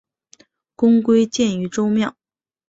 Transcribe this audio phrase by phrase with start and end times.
[0.75, 2.17] 公归荐于周庙。